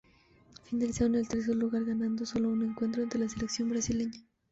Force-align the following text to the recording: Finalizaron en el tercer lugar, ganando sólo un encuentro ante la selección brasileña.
Finalizaron 0.63 1.13
en 1.13 1.19
el 1.19 1.27
tercer 1.27 1.55
lugar, 1.55 1.85
ganando 1.85 2.25
sólo 2.25 2.49
un 2.49 2.63
encuentro 2.63 3.03
ante 3.03 3.19
la 3.19 3.29
selección 3.29 3.69
brasileña. 3.69 4.19